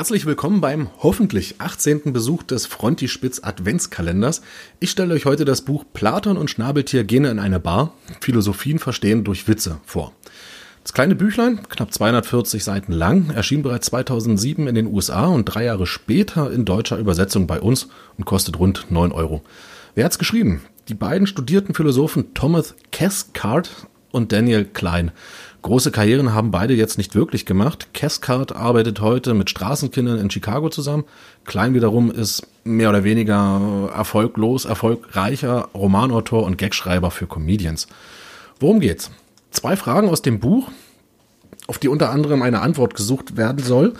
[0.00, 2.14] Herzlich willkommen beim hoffentlich 18.
[2.14, 4.40] Besuch des Frontispitz Adventskalenders.
[4.78, 7.92] Ich stelle euch heute das Buch Platon und Schnabeltier gehen in eine Bar,
[8.22, 10.14] Philosophien verstehen durch Witze vor.
[10.84, 15.64] Das kleine Büchlein, knapp 240 Seiten lang, erschien bereits 2007 in den USA und drei
[15.64, 19.42] Jahre später in deutscher Übersetzung bei uns und kostet rund 9 Euro.
[19.94, 20.62] Wer hat's geschrieben?
[20.88, 23.70] Die beiden studierten Philosophen Thomas Cathcart
[24.12, 25.10] und Daniel Klein.
[25.62, 27.88] Große Karrieren haben beide jetzt nicht wirklich gemacht.
[27.92, 31.04] Cathcart arbeitet heute mit Straßenkindern in Chicago zusammen.
[31.44, 37.88] Klein wiederum ist mehr oder weniger erfolglos, erfolgreicher Romanautor und Gagschreiber für Comedians.
[38.58, 39.10] Worum geht's?
[39.50, 40.70] Zwei Fragen aus dem Buch,
[41.66, 43.94] auf die unter anderem eine Antwort gesucht werden soll.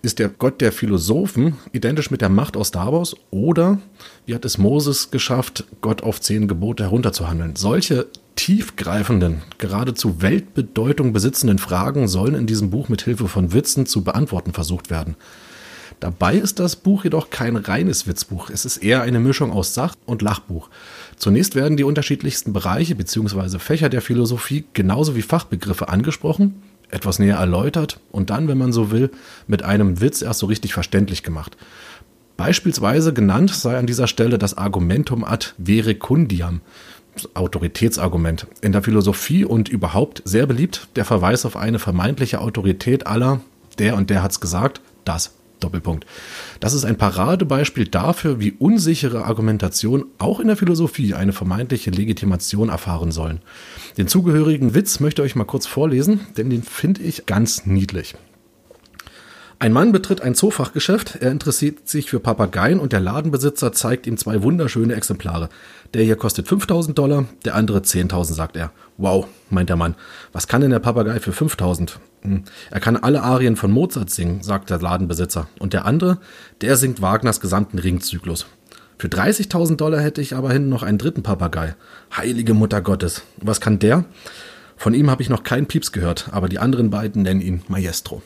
[0.00, 3.78] Ist der Gott der Philosophen identisch mit der Macht aus Star Wars oder
[4.26, 7.56] wie hat es Moses geschafft, Gott auf zehn Gebote herunterzuhandeln?
[7.56, 8.06] Solche
[8.36, 14.52] tiefgreifenden, geradezu Weltbedeutung besitzenden Fragen sollen in diesem Buch mit Hilfe von Witzen zu beantworten
[14.52, 15.16] versucht werden.
[16.00, 18.50] Dabei ist das Buch jedoch kein reines Witzbuch.
[18.50, 20.68] Es ist eher eine Mischung aus Sach- und Lachbuch.
[21.16, 23.58] Zunächst werden die unterschiedlichsten Bereiche bzw.
[23.58, 28.90] Fächer der Philosophie genauso wie Fachbegriffe angesprochen, etwas näher erläutert und dann, wenn man so
[28.90, 29.10] will,
[29.46, 31.56] mit einem Witz erst so richtig verständlich gemacht.
[32.36, 36.60] Beispielsweise genannt sei an dieser Stelle das Argumentum ad verecundiam,
[37.34, 38.46] Autoritätsargument.
[38.60, 43.40] In der Philosophie und überhaupt sehr beliebt der Verweis auf eine vermeintliche Autorität aller,
[43.78, 45.32] der und der hat's gesagt, das.
[45.60, 46.04] Doppelpunkt.
[46.60, 52.68] Das ist ein Paradebeispiel dafür, wie unsichere Argumentation auch in der Philosophie eine vermeintliche Legitimation
[52.68, 53.40] erfahren sollen.
[53.96, 58.14] Den zugehörigen Witz möchte ich euch mal kurz vorlesen, denn den finde ich ganz niedlich.
[59.64, 64.18] Ein Mann betritt ein Zoofachgeschäft, er interessiert sich für Papageien und der Ladenbesitzer zeigt ihm
[64.18, 65.48] zwei wunderschöne Exemplare.
[65.94, 68.72] Der hier kostet 5000 Dollar, der andere 10.000, sagt er.
[68.98, 69.94] Wow, meint der Mann.
[70.34, 71.98] Was kann denn der Papagei für 5000?
[72.20, 72.44] Hm.
[72.70, 75.48] Er kann alle Arien von Mozart singen, sagt der Ladenbesitzer.
[75.58, 76.18] Und der andere,
[76.60, 78.44] der singt Wagners gesamten Ringzyklus.
[78.98, 81.74] Für 30.000 Dollar hätte ich aber hinten noch einen dritten Papagei.
[82.14, 83.22] Heilige Mutter Gottes.
[83.38, 84.04] Was kann der?
[84.76, 88.20] Von ihm habe ich noch keinen Pieps gehört, aber die anderen beiden nennen ihn Maestro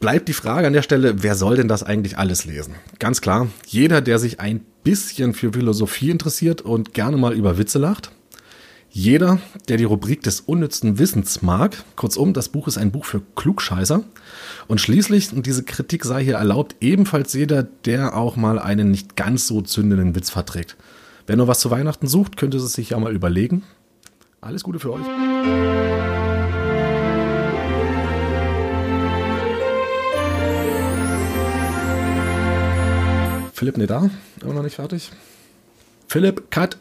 [0.00, 2.74] bleibt die Frage an der Stelle, wer soll denn das eigentlich alles lesen?
[2.98, 7.78] Ganz klar, jeder, der sich ein bisschen für Philosophie interessiert und gerne mal über Witze
[7.78, 8.10] lacht.
[8.92, 11.84] Jeder, der die Rubrik des unnützen Wissens mag.
[11.94, 14.02] Kurzum, das Buch ist ein Buch für Klugscheißer.
[14.66, 19.14] Und schließlich, und diese Kritik sei hier erlaubt, ebenfalls jeder, der auch mal einen nicht
[19.14, 20.76] ganz so zündenden Witz verträgt.
[21.28, 23.62] Wer nur was zu Weihnachten sucht, könnte es sich ja mal überlegen.
[24.40, 25.06] Alles Gute für euch.
[33.60, 34.08] Philipp, ne, da.
[34.40, 35.10] Immer noch nicht fertig.
[36.08, 36.78] Philipp, Cut.